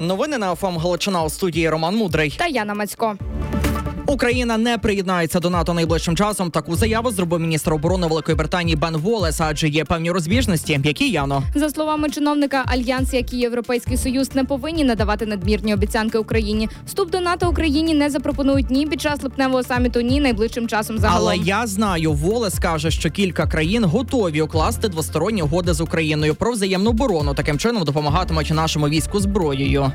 [0.00, 2.36] Новини на ФМ Галичина у студії Роман Мудрий.
[2.38, 3.16] Та Яна Мацько.
[4.10, 6.50] Україна не приєднається до НАТО найближчим часом.
[6.50, 10.80] Таку заяву зробив міністр оборони Великої Британії Бен Волес, адже є певні розбіжності.
[10.84, 11.42] Які Яно?
[11.54, 16.68] За словами чиновника, альянс, як і Європейський Союз, не повинні надавати надмірні обіцянки Україні.
[16.86, 21.28] Вступ до НАТО Україні не запропонують ні під час липневого саміту, ні найближчим часом загалом.
[21.28, 26.52] Але я знаю, Волес каже, що кілька країн готові укласти двосторонні угоди з Україною про
[26.52, 27.34] взаємну оборону.
[27.34, 29.92] Таким чином допомагатимуть нашому війську зброєю.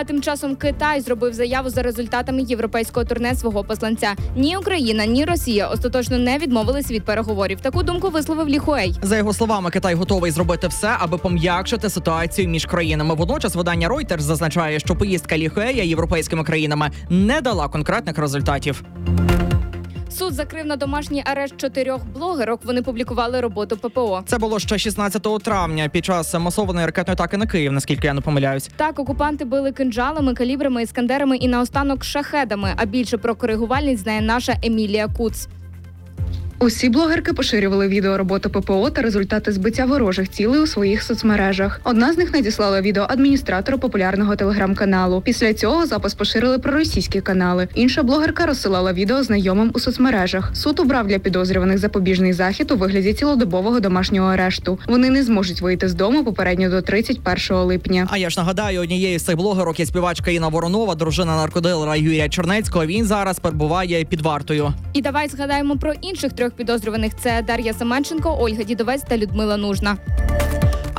[0.00, 4.14] А тим часом Китай зробив заяву за результатами європейського турне свого посланця.
[4.36, 7.60] Ні Україна, ні Росія остаточно не відмовились від переговорів.
[7.60, 8.98] Таку думку висловив Ліхуей.
[9.02, 13.14] За його словами, Китай готовий зробити все, аби пом'якшити ситуацію між країнами.
[13.14, 18.84] Водночас видання Reuters зазначає, що поїздка Ліхуея європейськими країнами не дала конкретних результатів.
[20.10, 22.60] Суд закрив на домашній арешт чотирьох блогерок.
[22.64, 24.22] Вони публікували роботу ППО.
[24.26, 28.20] Це було ще 16 травня під час масованої ракетної атаки на Київ, наскільки я не
[28.20, 28.70] помиляюсь.
[28.76, 32.72] Так, окупанти били кинджалами, калібрами, іскандерами і наостанок шахедами.
[32.76, 35.48] А більше про коригувальність знає наша Емілія Куц.
[36.60, 41.80] Усі блогерки поширювали відео роботи ППО та результати збиття ворожих цілей у своїх соцмережах.
[41.84, 45.20] Одна з них надіслала відео адміністратору популярного телеграм-каналу.
[45.20, 47.68] Після цього запис поширили проросійські канали.
[47.74, 50.50] Інша блогерка розсилала відео знайомим у соцмережах.
[50.56, 54.78] Суд обрав для підозрюваних запобіжний захід у вигляді цілодобового домашнього арешту.
[54.88, 58.08] Вони не зможуть вийти з дому попередньо до 31 липня.
[58.10, 62.28] А я ж нагадаю, однією з цих блогерок є співачка Інна Воронова, дружина наркодилера Юрія
[62.28, 62.86] Чернецького.
[62.86, 64.72] Він зараз перебуває під вартою.
[64.92, 69.96] І давай згадаємо про інших трьох підозрюваних: це Дар'я Семенченко, Ольга Дідовець та Людмила Нужна.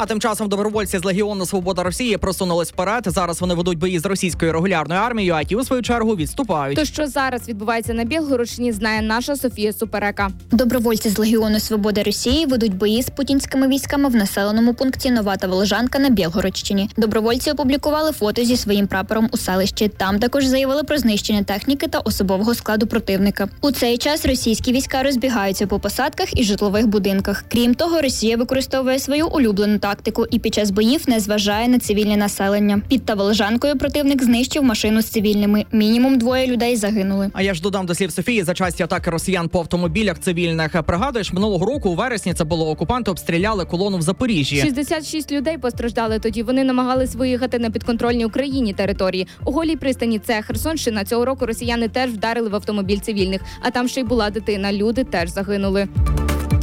[0.00, 3.02] А тим часом добровольці з Легіону Свобода Росії просунулись вперед.
[3.06, 6.78] Зараз вони ведуть бої з російською регулярною армією, а ті у свою чергу відступають.
[6.78, 10.30] То що зараз відбувається на Білгородщині, знає наша Софія Суперека.
[10.50, 15.46] Добровольці з Легіону Свободи Росії ведуть бої з путінськими військами в населеному пункті Нова та
[15.46, 16.90] Волжанка на Білгородщині.
[16.96, 19.88] Добровольці опублікували фото зі своїм прапором у селищі.
[19.88, 23.48] Там також заявили про знищення техніки та особового складу противника.
[23.60, 27.44] У цей час російські війська розбігаються по посадках і житлових будинках.
[27.48, 32.16] Крім того, Росія використовує свою улюблену тактику і під час боїв не зважає на цивільне
[32.16, 32.82] населення.
[32.88, 35.64] Під Таволжанкою противник знищив машину з цивільними.
[35.72, 37.30] Мінімум двоє людей загинули.
[37.32, 40.82] А я ж додам до слів Софії за часті атаки росіян по автомобілях цивільних.
[40.82, 44.56] Пригадуєш, минулого року у вересні це було окупанти обстріляли колону в Запоріжжі.
[44.56, 46.42] 66 людей постраждали тоді.
[46.42, 49.26] Вони намагались виїхати на підконтрольні Україні території.
[49.44, 51.04] У голій пристані це Херсонщина.
[51.04, 54.72] Цього року росіяни теж вдарили в автомобіль цивільних, а там ще й була дитина.
[54.72, 55.88] Люди теж загинули.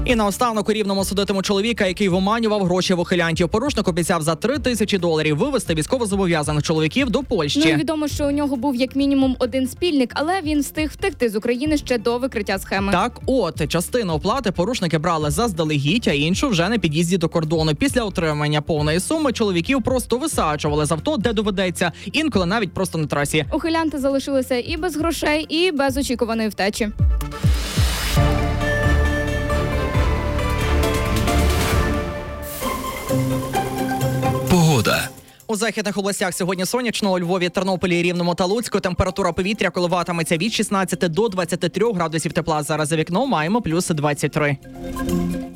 [0.05, 3.49] І наостанок у рівному судитиму чоловіка, який виманював гроші в ухилянтів.
[3.49, 7.61] Порушник обіцяв за три тисячі доларів вивезти військовозобов'язаних чоловіків до Польщі.
[7.65, 11.29] Ну і відомо, що у нього був як мінімум один спільник, але він встиг втекти
[11.29, 12.91] з України ще до викриття схеми.
[12.91, 17.75] Так, от частину оплати порушники брали заздалегідь, а іншу вже на під'їзді до кордону.
[17.75, 23.07] Після отримання повної суми чоловіків просто висаджували з авто, де доведеться, інколи навіть просто на
[23.07, 23.45] трасі.
[23.53, 26.89] Ухилянти залишилися і без грошей, і без очікуваної втечі.
[35.47, 38.79] У західних областях сьогодні сонячно у Львові, Тернополі, Рівному та Луцьку.
[38.79, 42.63] Температура повітря коливатиметься від 16 до 23 градусів тепла.
[42.63, 44.57] Зараз за вікном маємо плюс 23.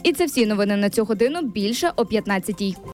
[0.04, 1.42] І це всі новини на цю годину.
[1.42, 2.76] Більше о 15-й.